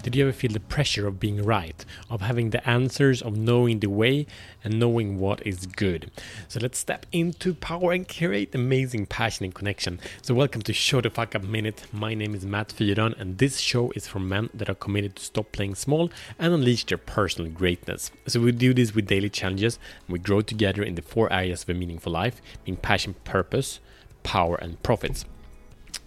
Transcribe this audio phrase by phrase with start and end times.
[0.00, 3.80] Did you ever feel the pressure of being right, of having the answers, of knowing
[3.80, 4.26] the way
[4.62, 6.10] and knowing what is good?
[6.46, 9.98] So let's step into power and create amazing passion and connection.
[10.22, 11.84] So welcome to Show the Fuck Up Minute.
[11.92, 15.24] My name is Matt Fyron and this show is for men that are committed to
[15.24, 18.12] stop playing small and unleash their personal greatness.
[18.28, 21.64] So we do this with daily challenges and we grow together in the four areas
[21.64, 23.80] of a meaningful life, being passion, purpose,
[24.22, 25.24] power and profits.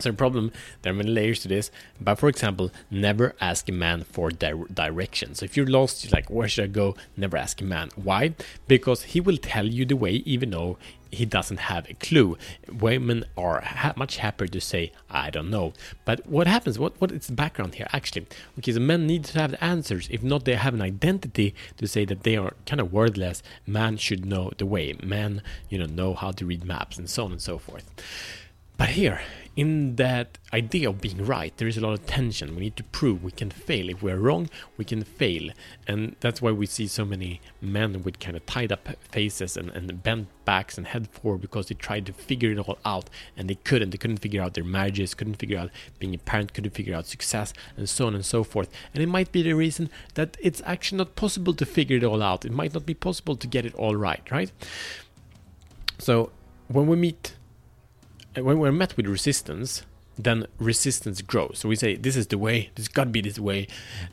[0.00, 3.72] So the problem, there are many layers to this, but for example, never ask a
[3.72, 5.34] man for di- direction.
[5.34, 6.96] So if you're lost, you're like, where should I go?
[7.16, 7.90] Never ask a man.
[7.96, 8.34] Why?
[8.66, 10.78] Because he will tell you the way, even though
[11.12, 12.36] he doesn't have a clue.
[12.72, 15.72] Women are ha- much happier to say, I don't know.
[16.04, 16.78] But what happens?
[16.78, 18.26] What what is the background here actually?
[18.58, 20.08] Okay, so men need to have the answers.
[20.10, 23.42] If not, they have an identity to say that they are kind of wordless.
[23.66, 24.94] Man should know the way.
[25.02, 27.84] Men, you know, know how to read maps and so on and so forth.
[28.80, 29.20] But here,
[29.56, 32.54] in that idea of being right, there is a lot of tension.
[32.54, 33.90] We need to prove we can fail.
[33.90, 34.48] If we're wrong,
[34.78, 35.50] we can fail.
[35.86, 39.68] And that's why we see so many men with kind of tied up faces and,
[39.68, 43.50] and bent backs and head forward because they tried to figure it all out and
[43.50, 43.90] they couldn't.
[43.90, 47.06] They couldn't figure out their marriages, couldn't figure out being a parent, couldn't figure out
[47.06, 48.70] success, and so on and so forth.
[48.94, 52.22] And it might be the reason that it's actually not possible to figure it all
[52.22, 52.46] out.
[52.46, 54.50] It might not be possible to get it all right, right?
[55.98, 56.32] So
[56.68, 57.34] when we meet
[58.34, 59.82] when we're met with resistance,
[60.18, 61.58] then resistance grows.
[61.60, 63.66] So we say, this is the way, this got to be this way.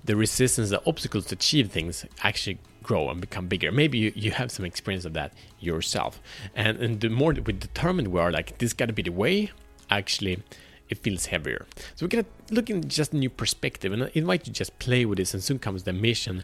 [0.05, 3.71] The resistance, the obstacles to achieve things actually grow and become bigger.
[3.71, 6.21] Maybe you, you have some experience of that yourself.
[6.55, 9.51] And, and the more we determined we are, like, this got to be the way,
[9.89, 10.41] actually,
[10.89, 11.65] it feels heavier.
[11.95, 15.05] So we're gonna look in just a new perspective, and I invite you just play
[15.05, 15.33] with this.
[15.33, 16.43] And soon comes the mission,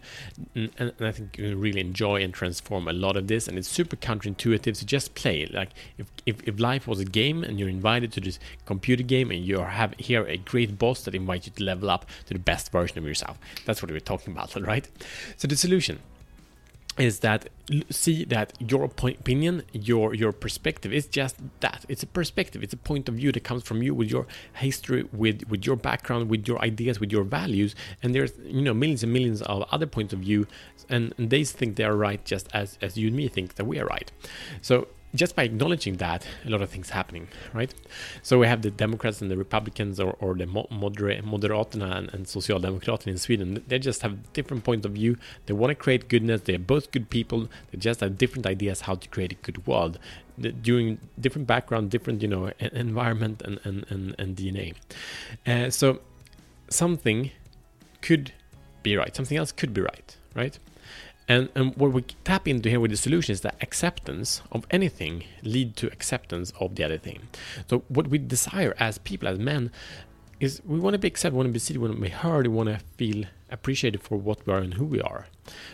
[0.56, 3.48] and, and I think you really enjoy and transform a lot of this.
[3.48, 5.46] And it's super counterintuitive, so just play.
[5.46, 9.32] Like if, if, if life was a game, and you're invited to this computer game,
[9.32, 12.40] and you have here a great boss that invites you to level up to the
[12.40, 13.38] best version of yourself.
[13.66, 14.88] That's what we're talking about, right?
[15.38, 16.00] So the solution
[16.98, 17.50] is that
[17.90, 21.86] see that your opinion your your perspective is just that.
[21.90, 22.62] It's a perspective.
[22.62, 25.76] It's a point of view that comes from you with your history with with your
[25.76, 27.76] background with your ideas with your values.
[28.02, 30.46] And there's you know millions and millions of other points of view
[30.90, 33.66] and, and they think they are right just as as you and me think that
[33.66, 34.12] we are right.
[34.62, 37.74] So just by acknowledging that, a lot of things happening, right?
[38.24, 42.26] So we have the Democrats and the Republicans, or, or the moderate, Moderaterna and, and
[42.26, 43.64] Socialdemokraterna in Sweden.
[43.68, 45.18] They just have different point of view.
[45.46, 46.42] They want to create goodness.
[46.42, 47.48] They are both good people.
[47.72, 50.00] They just have different ideas how to create a good world,
[50.62, 54.74] doing different background, different you know environment and and and, and DNA.
[55.46, 56.00] Uh, so
[56.70, 57.32] something
[58.02, 58.34] could
[58.82, 59.16] be right.
[59.16, 60.58] Something else could be right, right?
[61.28, 65.24] And, and what we tap into here with the solution is that acceptance of anything
[65.42, 67.28] lead to acceptance of the other thing.
[67.70, 69.72] So what we desire as people, as men,
[70.44, 72.10] is we want to be accepted, we want to be seen, we want to be
[72.10, 75.28] heard, we want to feel appreciated for what we are and who we are.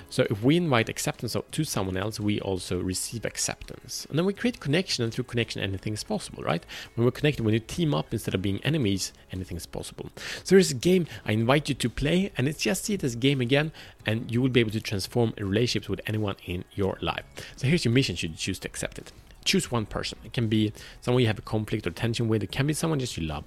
[0.10, 4.06] So if we invite acceptance to someone else, we also receive acceptance.
[4.10, 6.64] And then we create connection, and through connection, anything is possible, right?
[6.96, 10.10] When we're connected, when you team up instead of being enemies, anything is possible.
[10.44, 13.42] So there's a game I invite you to play, and it's just see as game
[13.42, 13.72] again,
[14.06, 17.24] and you will be able to transform relationships with anyone in your life.
[17.56, 19.12] So here's your mission should you choose to accept it.
[19.46, 20.20] Choose one person.
[20.26, 23.00] It can be someone you have a conflict or tension with, it can be someone
[23.00, 23.46] just you love.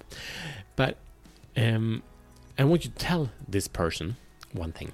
[0.75, 0.97] But
[1.57, 2.03] um,
[2.57, 4.17] I want you to tell this person
[4.51, 4.91] one thing,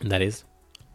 [0.00, 0.44] and that is,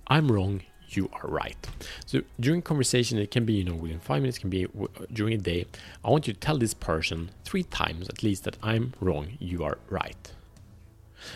[0.07, 1.57] I'm wrong, you are right.
[2.05, 4.67] So during conversation, it can be, you know, within five minutes, can be
[5.11, 5.65] during a day.
[6.03, 9.63] I want you to tell this person three times at least that I'm wrong, you
[9.63, 10.31] are right.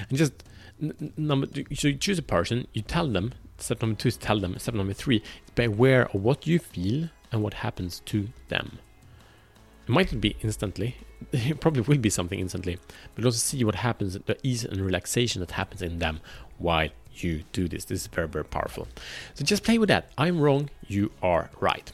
[0.09, 0.43] And just
[1.17, 3.33] number, so you choose a person, you tell them.
[3.57, 4.57] Step number two is tell them.
[4.57, 8.79] Step number three is be aware of what you feel and what happens to them.
[9.87, 10.95] It might be instantly,
[11.31, 12.77] it probably will be something instantly,
[13.15, 16.19] but also see what happens, the ease and relaxation that happens in them
[16.57, 17.85] while you do this.
[17.85, 18.87] This is very, very powerful.
[19.33, 20.09] So just play with that.
[20.17, 21.91] I'm wrong, you are right.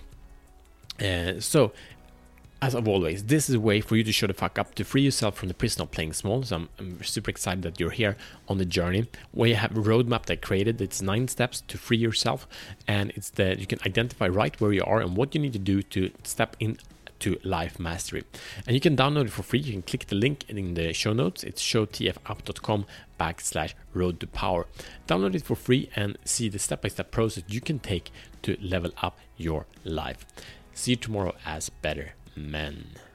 [1.01, 1.71] Uh, so,
[2.61, 4.83] as of always, this is a way for you to show the fuck up to
[4.83, 6.41] free yourself from the prison of playing small.
[6.43, 9.07] So I'm, I'm super excited that you're here on the journey.
[9.33, 10.81] We have a roadmap that I created.
[10.81, 12.47] It's nine steps to free yourself,
[12.87, 15.59] and it's that you can identify right where you are and what you need to
[15.59, 16.77] do to step in
[17.19, 18.23] to life mastery.
[18.65, 19.59] And you can download it for free.
[19.59, 21.43] You can click the link in the show notes.
[21.43, 22.85] It's showtfapp.com
[23.19, 24.67] backslash road to power.
[25.07, 28.11] Download it for free and see the step by step process you can take
[28.43, 30.25] to level up your life.
[30.73, 33.06] See you tomorrow as better men.